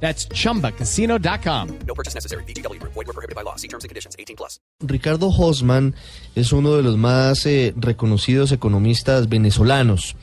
[0.00, 1.68] That's chumbacasino.com.
[1.86, 2.44] No purchase necessary.
[2.44, 2.80] BGW.
[2.82, 3.56] Void were prohibited by law.
[3.56, 4.14] See terms and conditions.
[4.18, 4.60] 18 plus.
[4.80, 5.94] Ricardo Hosman
[6.34, 10.16] es uno de los más eh, reconocidos economistas venezolanos.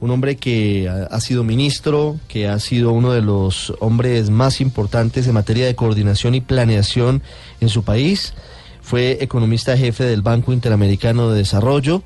[0.00, 4.60] Un hombre que ha, ha sido ministro, que ha sido uno de los hombres más
[4.60, 7.22] importantes en materia de coordinación y planeación
[7.60, 8.34] en su país.
[8.80, 12.02] Fue economista jefe del Banco Interamericano de Desarrollo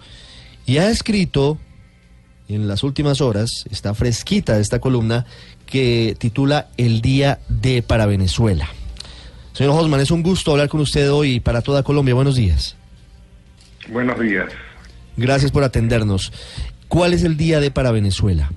[0.66, 1.58] y ha escrito
[2.54, 5.26] en las últimas horas, está fresquita esta columna,
[5.66, 8.68] que titula El Día de para Venezuela.
[9.52, 12.14] Señor Hosman, es un gusto hablar con usted hoy para toda Colombia.
[12.14, 12.76] Buenos días.
[13.88, 14.50] Buenos días.
[15.16, 16.32] Gracias por atendernos.
[16.88, 18.50] ¿Cuál es el día de para Venezuela?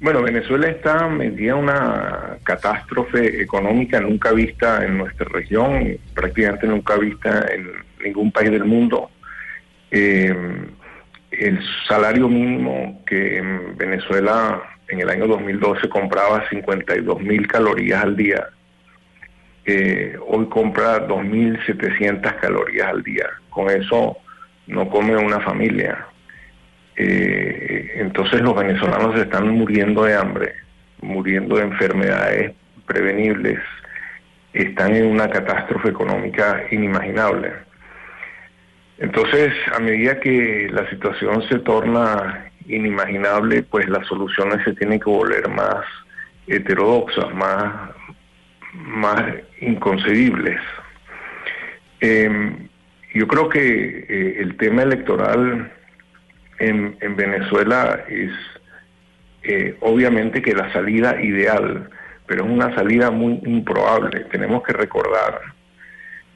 [0.00, 6.98] Bueno, Venezuela está metida en una catástrofe económica nunca vista en nuestra región, prácticamente nunca
[6.98, 7.70] vista en
[8.04, 9.10] ningún país del mundo.
[9.90, 10.34] Eh,
[11.40, 18.16] el salario mínimo que en Venezuela en el año 2012 compraba 52 mil calorías al
[18.16, 18.48] día,
[19.64, 23.26] eh, hoy compra 2.700 calorías al día.
[23.50, 24.16] Con eso
[24.66, 26.06] no come una familia.
[26.96, 30.54] Eh, entonces los venezolanos están muriendo de hambre,
[31.00, 32.52] muriendo de enfermedades
[32.86, 33.58] prevenibles,
[34.52, 37.52] están en una catástrofe económica inimaginable.
[38.98, 45.10] Entonces, a medida que la situación se torna inimaginable, pues las soluciones se tienen que
[45.10, 45.84] volver más
[46.46, 47.90] heterodoxas, más,
[48.72, 49.22] más
[49.60, 50.60] inconcebibles.
[52.00, 52.68] Eh,
[53.14, 55.72] yo creo que eh, el tema electoral
[56.58, 58.32] en, en Venezuela es
[59.44, 61.90] eh, obviamente que la salida ideal,
[62.26, 64.20] pero es una salida muy improbable.
[64.30, 65.53] Tenemos que recordar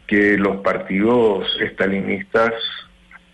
[0.09, 2.53] que los partidos estalinistas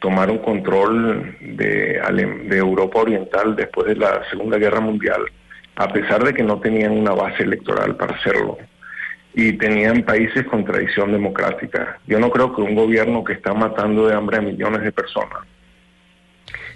[0.00, 1.98] tomaron control de,
[2.46, 5.22] de, Europa Oriental después de la Segunda Guerra Mundial,
[5.76, 8.58] a pesar de que no tenían una base electoral para hacerlo
[9.34, 11.98] y tenían países con tradición democrática.
[12.06, 15.40] Yo no creo que un gobierno que está matando de hambre a millones de personas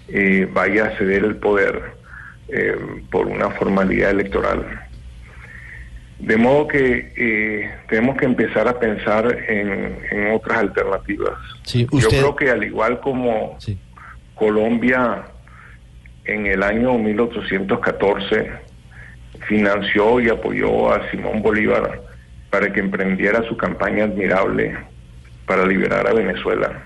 [0.07, 1.93] eh, vaya a ceder el poder
[2.47, 2.75] eh,
[3.11, 4.88] por una formalidad electoral.
[6.19, 11.33] De modo que eh, tenemos que empezar a pensar en, en otras alternativas.
[11.63, 13.77] Sí, Yo creo que al igual como Sí.
[14.35, 15.23] Colombia
[16.25, 18.51] en el año 1814
[19.47, 22.01] financió y apoyó a Simón Bolívar
[22.49, 24.77] para que emprendiera su campaña admirable
[25.45, 26.83] para liberar a Venezuela.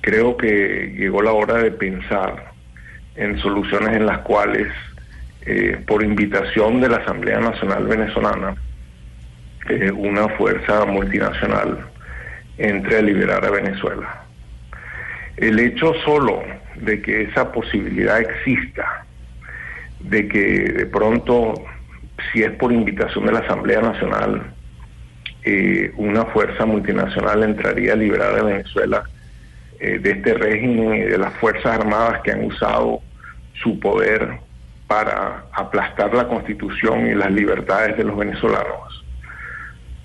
[0.00, 2.52] Creo que llegó la hora de pensar
[3.16, 4.68] en soluciones en las cuales,
[5.46, 8.54] eh, por invitación de la Asamblea Nacional Venezolana,
[9.68, 11.80] eh, una fuerza multinacional
[12.56, 14.22] entre a liberar a Venezuela.
[15.36, 16.42] El hecho solo
[16.76, 19.04] de que esa posibilidad exista,
[20.00, 20.40] de que
[20.72, 21.62] de pronto,
[22.32, 24.54] si es por invitación de la Asamblea Nacional,
[25.42, 29.04] eh, una fuerza multinacional entraría a liberar a Venezuela
[29.78, 33.02] de este régimen de las Fuerzas Armadas que han usado
[33.52, 34.38] su poder
[34.86, 39.04] para aplastar la constitución y las libertades de los venezolanos,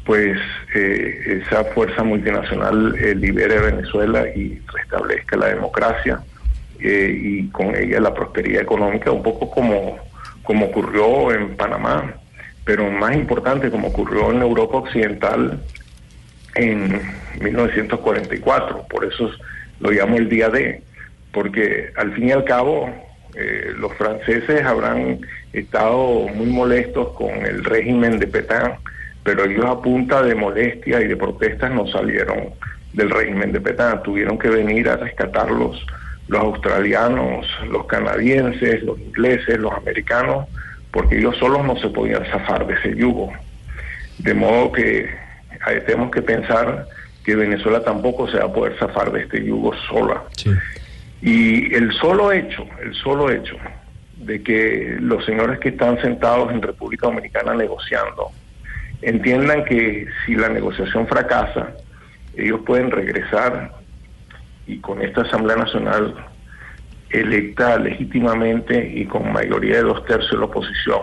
[0.06, 0.40] pues
[0.73, 6.19] eh, esa fuerza multinacional eh, libere Venezuela y restablezca la democracia
[6.79, 9.97] eh, y con ella la prosperidad económica, un poco como,
[10.44, 12.13] como ocurrió en Panamá,
[12.63, 15.59] pero más importante como ocurrió en Europa Occidental
[16.56, 17.01] en
[17.41, 19.29] 1944, por eso
[19.79, 20.81] lo llamo el día D,
[21.31, 22.90] porque al fin y al cabo
[23.35, 25.19] eh, los franceses habrán
[25.53, 28.73] estado muy molestos con el régimen de Petain,
[29.23, 32.49] pero ellos a punta de molestia y de protestas no salieron
[32.93, 35.85] del régimen de Petain, tuvieron que venir a rescatarlos
[36.28, 40.47] los australianos, los canadienses, los ingleses, los americanos,
[40.91, 43.31] porque ellos solos no se podían zafar de ese yugo.
[44.20, 45.09] De modo que
[45.67, 46.87] eh, tenemos que pensar
[47.23, 50.23] que Venezuela tampoco se va a poder zafar de este yugo sola.
[50.37, 50.52] Sí.
[51.21, 53.55] Y el solo hecho, el solo hecho
[54.17, 58.31] de que los señores que están sentados en República Dominicana negociando
[59.01, 61.71] entiendan que si la negociación fracasa,
[62.35, 63.71] ellos pueden regresar
[64.67, 66.16] y con esta Asamblea Nacional
[67.09, 71.01] electa legítimamente y con mayoría de dos tercios de la oposición,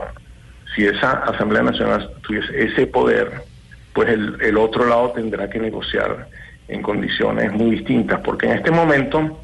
[0.75, 3.43] si esa Asamblea Nacional tuviese ese poder
[3.97, 6.29] pues el, el otro lado tendrá que negociar
[6.69, 9.41] en condiciones muy distintas, porque en este momento,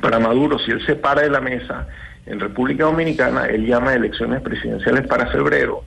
[0.00, 1.86] para Maduro, si él se para de la mesa
[2.26, 5.82] en República Dominicana, él llama a elecciones presidenciales para febrero,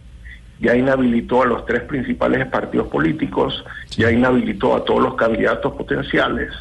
[0.59, 6.51] ya inhabilitó a los tres principales partidos políticos, ya inhabilitó a todos los candidatos potenciales,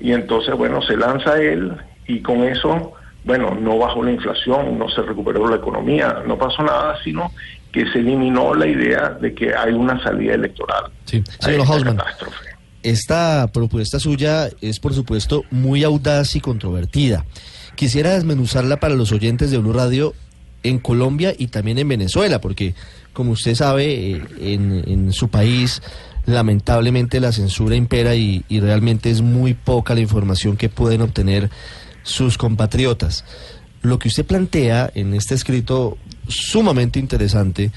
[0.00, 1.76] y entonces, bueno, se lanza él
[2.06, 2.92] y con eso,
[3.24, 7.30] bueno, no bajó la inflación, no se recuperó la economía, no pasó nada, sino
[7.70, 10.84] que se eliminó la idea de que hay una salida electoral.
[11.04, 11.96] Sí, señor Hausman.
[11.96, 12.49] catástrofe.
[12.82, 17.26] Esta propuesta suya es, por supuesto, muy audaz y controvertida.
[17.74, 20.14] Quisiera desmenuzarla para los oyentes de Blue Radio
[20.62, 22.74] en Colombia y también en Venezuela, porque,
[23.12, 25.82] como usted sabe, eh, en, su país
[26.26, 31.50] lamentablemente la censura impera y, y realmente es muy poca la información que pueden obtener
[32.02, 33.24] sus compatriotas.
[33.82, 35.96] Lo que usted plantea en este escrito
[36.28, 37.72] sumamente interesante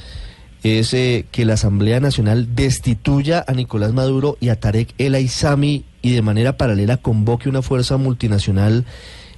[0.63, 5.83] es eh, que la Asamblea Nacional destituya a Nicolás Maduro y a Tarek El Aizami
[6.01, 8.85] y de manera paralela convoque una fuerza multinacional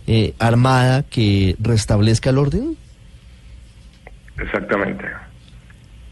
[0.06, 2.78] eh, armada que restablezca el orden.
[4.38, 5.06] Exactamente.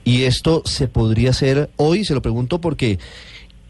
[0.04, 2.98] Y esto se podría hacer hoy, se lo pregunto porque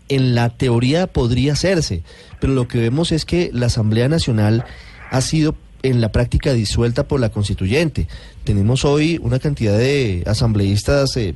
[0.08, 2.04] en la teoría podría hacerse,
[2.40, 4.66] pero lo que vemos es que la Asamblea Nacional
[5.12, 8.08] ha sido en la práctica disuelta por la constituyente.
[8.44, 11.36] Tenemos hoy una cantidad de asambleístas eh,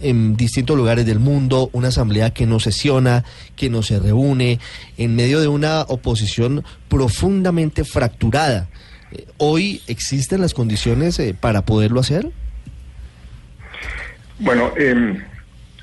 [0.00, 3.24] en distintos lugares del mundo, una asamblea que no sesiona,
[3.56, 4.60] que no se reúne,
[4.96, 8.68] en medio de una oposición profundamente fracturada.
[9.12, 12.30] Eh, ¿Hoy existen las condiciones eh, para poderlo hacer?
[14.38, 15.20] Bueno, eh,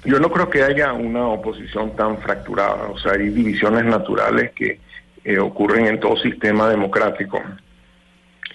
[0.05, 4.79] yo no creo que haya una oposición tan fracturada, o sea, hay divisiones naturales que
[5.23, 7.41] eh, ocurren en todo sistema democrático,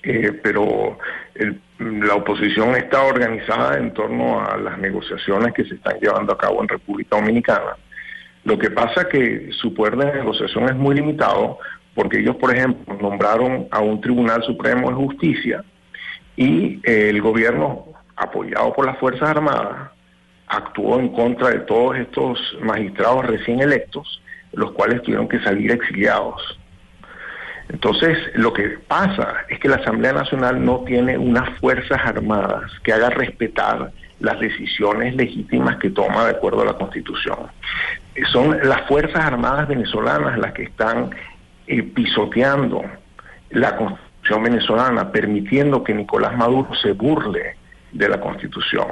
[0.02, 0.98] Eh, pero
[1.34, 6.38] el- la oposición está organizada en torno a las negociaciones que se están llevando a
[6.38, 7.76] cabo en República Dominicana.
[8.44, 11.58] Lo que pasa que su poder de negociación es muy limitado
[11.94, 15.64] porque ellos, por ejemplo, nombraron a un Tribunal Supremo de Justicia
[16.36, 17.84] y eh, el gobierno,
[18.16, 19.90] apoyado por las Fuerzas Armadas,
[20.46, 24.22] actuó en contra de todos estos magistrados recién electos,
[24.52, 26.58] los cuales tuvieron que salir exiliados.
[27.72, 32.92] Entonces, lo que pasa es que la Asamblea Nacional no tiene unas fuerzas armadas que
[32.92, 37.38] haga respetar las decisiones legítimas que toma de acuerdo a la Constitución.
[38.32, 41.10] Son las Fuerzas Armadas venezolanas las que están
[41.68, 42.82] eh, pisoteando
[43.50, 47.56] la Constitución venezolana, permitiendo que Nicolás Maduro se burle
[47.92, 48.88] de la Constitución.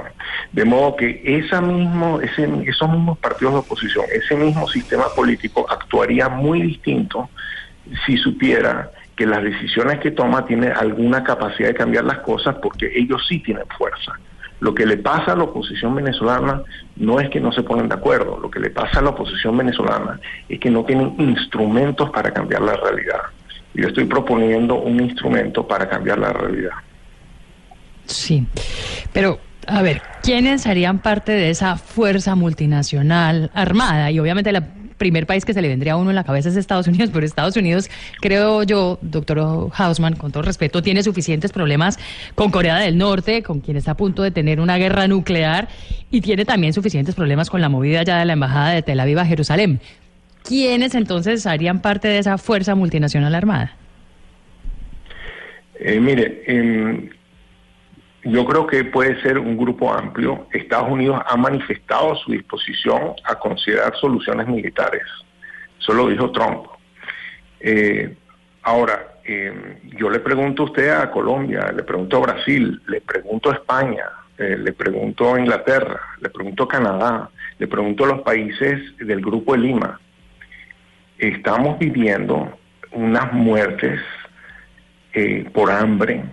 [0.53, 5.65] De modo que esa mismo, ese, esos mismos partidos de oposición, ese mismo sistema político
[5.69, 7.29] actuaría muy distinto
[8.05, 12.91] si supiera que las decisiones que toma tiene alguna capacidad de cambiar las cosas porque
[12.95, 14.13] ellos sí tienen fuerza.
[14.61, 16.61] Lo que le pasa a la oposición venezolana
[16.97, 19.57] no es que no se ponen de acuerdo, lo que le pasa a la oposición
[19.57, 23.21] venezolana es que no tienen instrumentos para cambiar la realidad.
[23.73, 26.73] Yo estoy proponiendo un instrumento para cambiar la realidad.
[28.05, 28.45] Sí,
[29.13, 34.11] pero a ver, ¿quiénes harían parte de esa fuerza multinacional armada?
[34.11, 34.57] Y obviamente el
[34.99, 37.25] primer país que se le vendría a uno en la cabeza es Estados Unidos, pero
[37.25, 37.89] Estados Unidos,
[38.21, 41.97] creo yo, doctor Hausman, con todo respeto, tiene suficientes problemas
[42.35, 45.67] con Corea del Norte, con quien está a punto de tener una guerra nuclear,
[46.11, 49.17] y tiene también suficientes problemas con la movida ya de la Embajada de Tel Aviv
[49.17, 49.79] a Jerusalén.
[50.43, 53.75] ¿Quiénes entonces harían parte de esa fuerza multinacional armada?
[55.79, 57.09] Eh, mire, em,
[58.23, 60.47] yo creo que puede ser un grupo amplio.
[60.51, 65.03] Estados Unidos ha manifestado su disposición a considerar soluciones militares.
[65.79, 66.65] Eso lo dijo Trump.
[67.59, 68.15] Eh,
[68.63, 73.51] ahora, eh, yo le pregunto a usted a Colombia, le pregunto a Brasil, le pregunto
[73.51, 74.05] a España,
[74.37, 79.21] eh, le pregunto a Inglaterra, le pregunto a Canadá, le pregunto a los países del
[79.21, 79.99] Grupo de Lima.
[81.17, 82.57] Estamos viviendo
[82.91, 83.99] unas muertes
[85.13, 86.23] eh, por hambre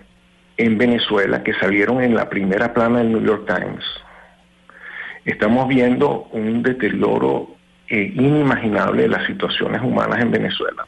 [0.57, 3.85] en Venezuela que salieron en la primera plana del New York Times.
[5.23, 7.49] Estamos viendo un deterioro
[7.87, 10.87] eh, inimaginable de las situaciones humanas en Venezuela.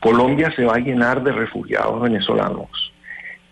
[0.00, 2.92] Colombia se va a llenar de refugiados venezolanos.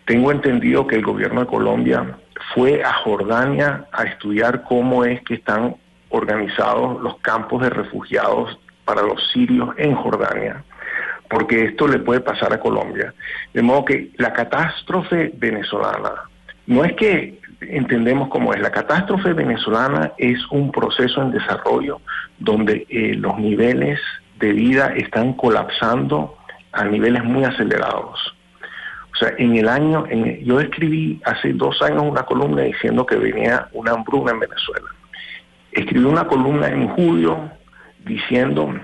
[0.06, 2.16] Tengo entendido que el gobierno de Colombia
[2.54, 5.76] fue a Jordania a estudiar cómo es que están
[6.08, 10.64] organizados los campos de refugiados para los sirios en Jordania
[11.30, 13.14] porque esto le puede pasar a Colombia.
[13.54, 16.24] De modo que la catástrofe venezolana,
[16.66, 22.00] no es que entendemos cómo es, la catástrofe venezolana es un proceso en desarrollo
[22.38, 24.00] donde eh, los niveles
[24.40, 26.36] de vida están colapsando
[26.72, 28.36] a niveles muy acelerados.
[29.12, 30.06] O sea, en el año,
[30.42, 34.86] yo escribí hace dos años una columna diciendo que venía una hambruna en Venezuela.
[35.72, 37.50] escribió una columna en julio
[38.04, 38.74] diciendo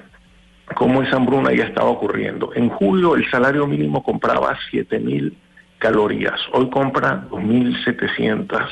[0.75, 2.51] cómo esa hambruna ya estaba ocurriendo.
[2.55, 5.37] En julio el salario mínimo compraba 7 mil
[5.79, 8.67] calorías, hoy compra 2.700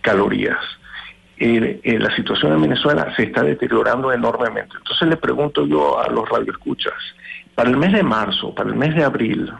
[0.00, 0.58] calorías.
[1.40, 4.74] Eh, eh, la situación en Venezuela se está deteriorando enormemente.
[4.76, 6.94] Entonces le pregunto yo a los radioescuchas,
[7.54, 9.52] para el mes de marzo, para el mes de abril,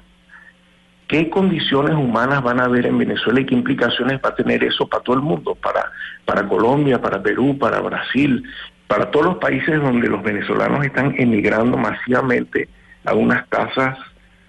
[1.06, 4.88] ¿qué condiciones humanas van a haber en Venezuela y qué implicaciones va a tener eso
[4.88, 5.54] para todo el mundo?
[5.54, 5.92] Para,
[6.24, 8.42] para Colombia, para Perú, para Brasil,
[8.88, 12.68] para todos los países donde los venezolanos están emigrando masivamente
[13.04, 13.96] a unas tasas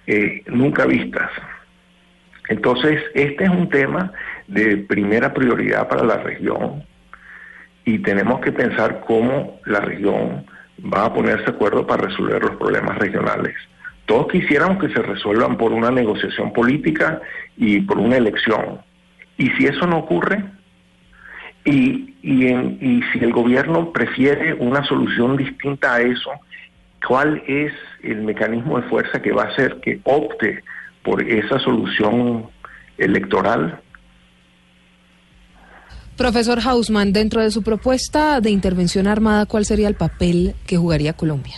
[0.06, 1.30] eh, nunca vistas.
[2.48, 4.12] Entonces, este es un tema
[4.48, 6.82] de primera prioridad para la región
[7.84, 10.44] y tenemos que pensar cómo la región
[10.92, 13.54] va a ponerse de acuerdo para resolver los problemas regionales.
[14.06, 17.20] Todos quisiéramos que se resuelvan por una negociación política
[17.56, 18.80] y por una elección.
[19.36, 20.42] Y si eso no ocurre,
[21.64, 26.30] y, y, y si el gobierno prefiere una solución distinta a eso,
[27.06, 30.62] ¿cuál es el mecanismo de fuerza que va a hacer que opte
[31.02, 32.46] por esa solución
[32.98, 33.80] electoral?
[36.16, 41.14] Profesor Hausman, dentro de su propuesta de intervención armada, ¿cuál sería el papel que jugaría
[41.14, 41.54] Colombia?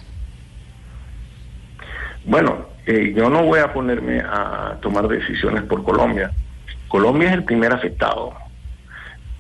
[2.25, 6.31] Bueno, eh, yo no voy a ponerme a tomar decisiones por Colombia.
[6.87, 8.33] Colombia es el primer afectado.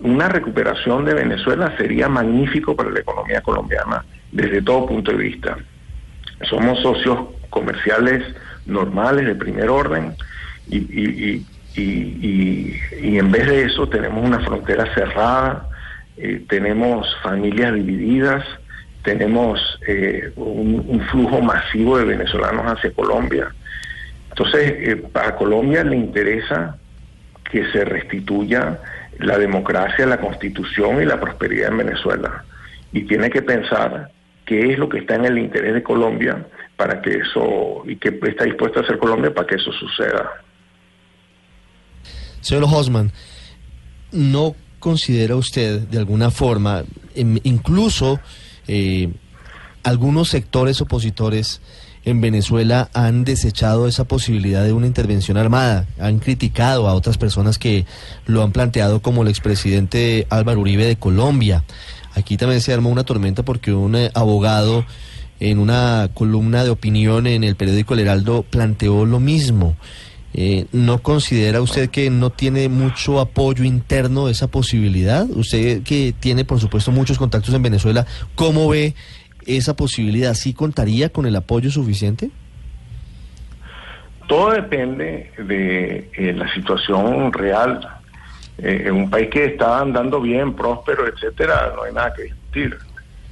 [0.02, 5.56] Una recuperación de Venezuela sería magnífico para la economía colombiana desde todo punto de vista.
[6.48, 7.18] Somos socios
[7.50, 8.24] comerciales
[8.66, 10.16] normales de primer orden
[10.68, 11.44] y,
[11.76, 15.68] en vez de eso tenemos una frontera cerrada,
[16.16, 18.44] eh, tenemos familias divididas,
[19.04, 23.54] tenemos eh, un, flujo masivo de venezolanos hacia Colombia.
[24.30, 26.76] Entonces, eh, para Colombia le interesa
[27.52, 28.80] que se restituya
[29.18, 32.44] la democracia, la constitución y la prosperidad en Venezuela.
[32.92, 34.10] Y tiene que pensar
[34.46, 38.18] qué es lo que está en el interés de Colombia para que eso, y qué
[38.26, 40.30] está dispuesta a hacer Colombia para que eso suceda.
[42.40, 43.12] Señor Hosman,
[44.12, 48.18] ¿no considera usted de alguna forma, incluso
[48.66, 49.10] eh,
[49.84, 51.60] algunos sectores opositores
[52.04, 57.58] en Venezuela han desechado esa posibilidad de una intervención armada, han criticado a otras personas
[57.58, 57.86] que
[58.26, 61.64] lo han planteado como el expresidente Álvaro Uribe de Colombia.
[62.14, 64.84] Aquí también se armó una tormenta porque un eh, abogado
[65.40, 69.76] en una columna de opinión en el periódico El Heraldo planteó lo mismo.
[70.34, 75.28] Eh, ¿No considera usted que no tiene mucho apoyo interno esa posibilidad?
[75.28, 78.94] Usted que tiene, por supuesto, muchos contactos en Venezuela, ¿cómo ve
[79.46, 80.34] esa posibilidad?
[80.34, 82.30] ¿Sí contaría con el apoyo suficiente?
[84.28, 87.80] Todo depende de eh, la situación real.
[88.58, 92.78] Eh, en un país que está andando bien, próspero, etcétera, no hay nada que discutir.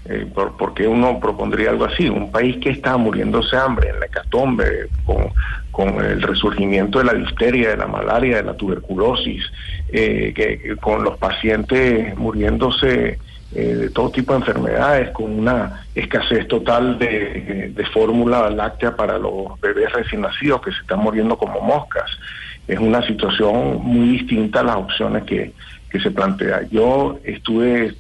[0.07, 2.09] Eh, por, ¿Por qué uno propondría algo así?
[2.09, 5.29] Un país que está muriéndose hambre, en la hecatombe, con,
[5.71, 9.45] con el resurgimiento de la difteria, de la malaria, de la tuberculosis,
[9.93, 13.19] eh, que, con los pacientes muriéndose
[13.54, 19.19] eh, de todo tipo de enfermedades, con una escasez total de, de fórmula láctea para
[19.19, 22.11] los bebés recién nacidos que se están muriendo como moscas.
[22.69, 25.52] Es una situación muy distinta a las opciones que,
[25.90, 26.62] que se plantea.
[26.71, 27.95] Yo estuve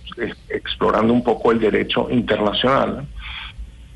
[0.48, 3.06] explorando un poco el derecho internacional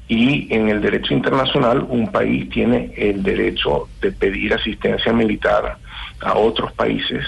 [0.08, 5.78] y en el derecho internacional un país tiene el derecho de pedir asistencia militar
[6.20, 7.25] a otros países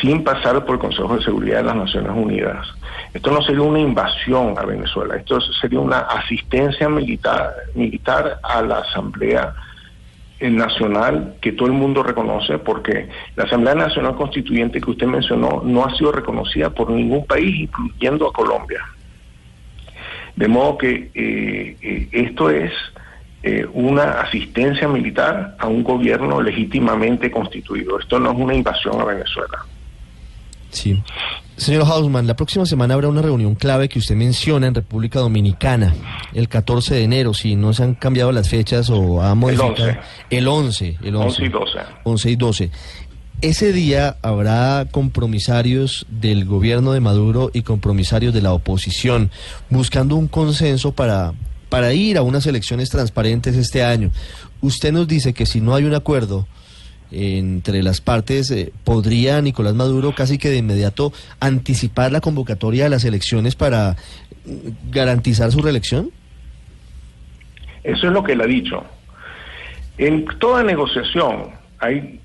[0.00, 2.66] sin pasar por el Consejo de Seguridad de las Naciones Unidas.
[3.12, 8.78] Esto no sería una invasión a Venezuela, esto sería una asistencia militar, militar a la
[8.78, 9.54] Asamblea
[10.40, 15.84] nacional que todo el mundo reconoce porque la Asamblea Nacional Constituyente que usted mencionó no
[15.84, 18.84] ha sido reconocida por ningún país, incluyendo a Colombia.
[20.36, 22.72] De modo que eh, eh, esto es
[23.42, 27.98] eh, una asistencia militar a un gobierno legítimamente constituido.
[27.98, 29.58] Esto no es una invasión a Venezuela.
[30.70, 31.02] Sí.
[31.56, 35.92] Señor Hausman, la próxima semana habrá una reunión clave que usted menciona en República Dominicana,
[36.32, 39.74] el 14 de enero, si no se han cambiado las fechas o ha modificado.
[39.74, 39.98] El 11.
[40.30, 41.28] El 11, el 11.
[41.28, 41.78] 11 y 12.
[42.04, 42.70] 11 y 12.
[43.40, 49.30] Ese día habrá compromisarios del gobierno de Maduro y compromisarios de la oposición
[49.70, 51.34] buscando un consenso para,
[51.68, 54.10] para ir a unas elecciones transparentes este año.
[54.60, 56.48] Usted nos dice que si no hay un acuerdo
[57.10, 62.90] entre las partes, eh, ¿podría Nicolás Maduro casi que de inmediato anticipar la convocatoria de
[62.90, 63.96] las elecciones para
[64.44, 66.10] mm, garantizar su reelección?
[67.82, 68.84] Eso es lo que él ha dicho.
[69.96, 72.20] En toda negociación hay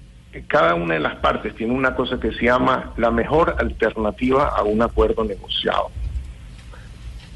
[0.48, 4.64] cada una de las partes tiene una cosa que se llama la mejor alternativa a
[4.64, 5.92] un acuerdo negociado.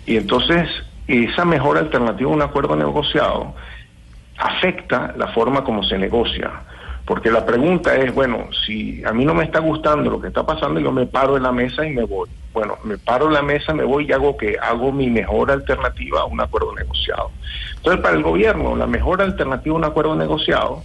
[0.05, 0.67] Y entonces
[1.07, 3.53] esa mejor alternativa a un acuerdo negociado
[4.37, 6.51] afecta la forma como se negocia.
[7.07, 10.45] Porque la pregunta es, bueno, si a mí no me está gustando lo que está
[10.45, 12.27] pasando, yo me paro de la mesa y me voy.
[12.53, 16.19] Bueno, me paro de la mesa, me voy y hago que hago mi mejor alternativa
[16.19, 17.31] a un acuerdo negociado.
[17.77, 20.83] Entonces, para el gobierno, la mejor alternativa a un acuerdo negociado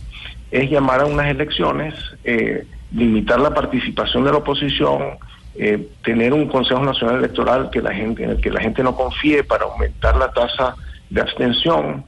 [0.52, 5.18] es llamar a unas elecciones, eh, limitar la participación de la oposición,
[5.56, 8.94] eh, tener un Consejo Nacional Electoral que la gente, en el que la gente no
[8.94, 10.76] confíe para aumentar la tasa
[11.10, 12.04] de abstención,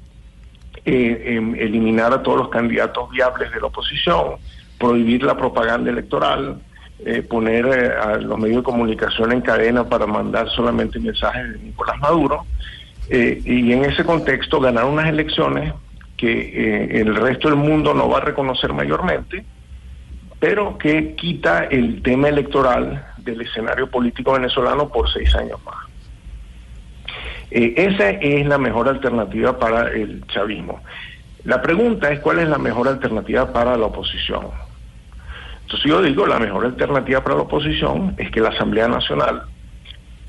[0.84, 4.36] eh, em, eliminar a todos los candidatos viables de la oposición,
[4.78, 6.60] prohibir la propaganda electoral,
[7.06, 11.58] eh, poner eh, a los medios de comunicación en cadena para mandar solamente mensajes de
[11.58, 12.46] Nicolás Maduro,
[13.10, 15.74] eh, y en ese contexto ganar unas elecciones
[16.16, 19.44] que el resto del mundo no va a reconocer mayormente,
[20.38, 25.93] pero que quita el tema electoral del escenario político venezolano por seis años más.
[27.50, 30.82] Eh, esa es la mejor alternativa para el chavismo.
[31.44, 34.46] La pregunta es cuál es la mejor alternativa para la oposición.
[35.62, 39.42] Entonces yo digo, la mejor alternativa para la oposición es que la Asamblea Nacional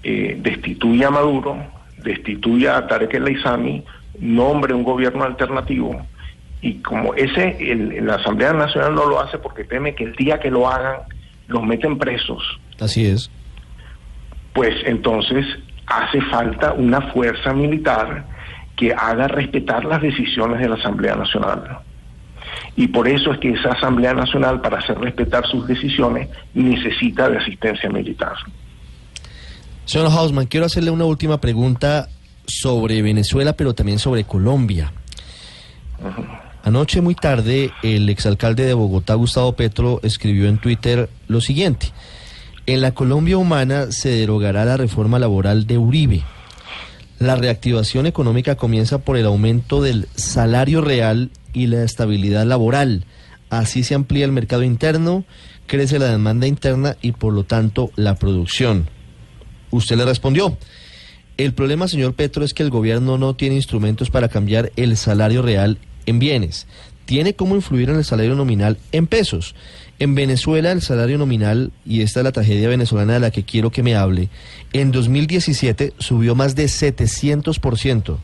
[0.04, 1.58] eh, destituya a Maduro,
[2.04, 3.84] destituya a Tarek El Aizami,
[4.20, 6.06] nombre un gobierno alternativo
[6.62, 10.40] y como ese el- la Asamblea Nacional no lo hace porque teme que el día
[10.40, 10.98] que lo hagan
[11.48, 12.42] los meten presos,
[12.80, 13.30] Así es.
[14.54, 15.46] pues entonces
[15.88, 18.25] hace falta una fuerza militar
[18.75, 21.80] que haga respetar las decisiones de la Asamblea Nacional.
[22.75, 27.38] Y por eso es que esa Asamblea Nacional, para hacer respetar sus decisiones, necesita de
[27.38, 28.34] asistencia militar.
[29.86, 32.10] Señor Hausman, quiero hacerle una última pregunta
[32.46, 34.92] sobre Venezuela, pero también sobre Colombia.
[36.63, 41.92] Anoche muy tarde, el exalcalde de Bogotá, Gustavo Petro, escribió en Twitter lo siguiente.
[42.68, 46.24] En la Colombia humana se derogará la reforma laboral de Uribe.
[47.20, 53.06] La reactivación económica comienza por el aumento del salario real y la estabilidad laboral.
[53.51, 55.25] Así se amplía el mercado interno,
[55.68, 58.90] crece la demanda interna y por lo tanto la producción.
[59.70, 60.58] Usted le respondió.
[61.38, 65.44] El problema, señor Petro, es que el gobierno no tiene instrumentos para cambiar el salario
[65.44, 66.66] real en bienes.
[67.06, 69.54] Tiene cómo influir en el salario nominal en pesos.
[69.98, 73.72] En Venezuela el salario nominal, y esta es la tragedia venezolana de la que quiero
[73.72, 74.27] que me hable,
[74.74, 78.18] en 2017 subió más de 700%.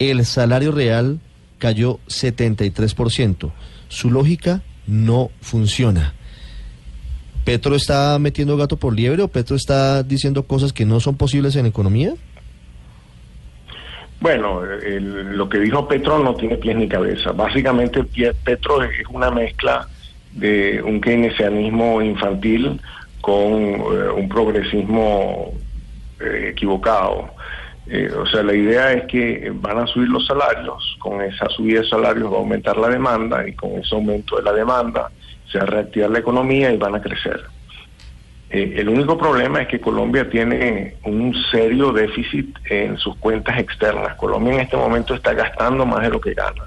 [0.00, 1.20] El salario real
[1.58, 3.52] cayó 73%.
[3.88, 6.12] Su lógica no funciona.
[7.44, 11.54] ¿Petro está metiendo gato por liebre o Petro está diciendo cosas que no son posibles
[11.54, 12.14] en economía?
[14.20, 17.30] Bueno, el- lo que dijo Petro no tiene pies ni cabeza.
[17.30, 18.02] Básicamente
[18.44, 19.86] Petro es una mezcla
[20.36, 22.80] de un keynesianismo infantil
[23.20, 25.52] con eh, un progresismo
[26.20, 27.30] eh, equivocado.
[27.88, 31.80] Eh, o sea, la idea es que van a subir los salarios, con esa subida
[31.80, 35.10] de salarios va a aumentar la demanda y con ese aumento de la demanda
[35.50, 37.42] se va a reactivar la economía y van a crecer.
[38.48, 44.14] El único problema es que Colombia tiene un serio déficit en sus cuentas externas.
[44.14, 46.62] Colombia en este momento está gastando más de lo que gana.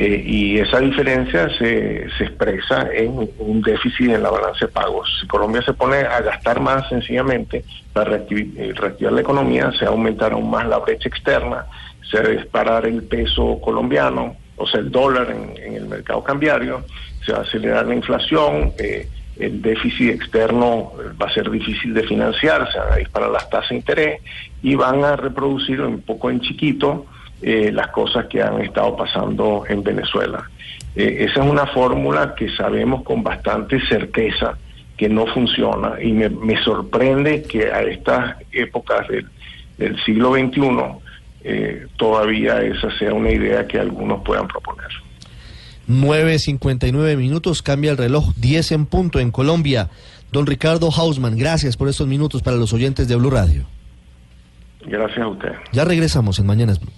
[0.00, 5.08] Eh, y esa diferencia se, se expresa en un déficit en la balanza de pagos.
[5.20, 9.90] Si Colombia se pone a gastar más sencillamente para eh, reactivar la economía, se va
[9.90, 11.66] a aumentar aún más la brecha externa,
[12.08, 16.84] se va a disparar el peso colombiano, o sea, el dólar en, el mercado cambiario,
[17.26, 22.04] se va a acelerar la inflación, eh, el déficit externo va a ser difícil de
[22.04, 24.22] financiar, se van a disparar las tasas de interés
[24.62, 27.06] y van a reproducir un poco en chiquito
[27.42, 30.48] eh, las cosas que han estado pasando en Venezuela.
[30.96, 34.58] Eh, esa es una fórmula que sabemos con bastante certeza
[34.96, 39.26] que no funciona y me, me sorprende que a estas épocas del,
[39.78, 40.60] del siglo XXI
[41.44, 44.88] eh, todavía esa sea una idea que algunos puedan proponer.
[45.88, 49.88] 9.59 minutos, cambia el reloj, 10 en punto en Colombia.
[50.32, 53.64] Don Ricardo Hausman, gracias por estos minutos para los oyentes de Blue Radio.
[54.84, 55.52] Gracias a usted.
[55.72, 56.92] Ya regresamos en Mañanas Blue.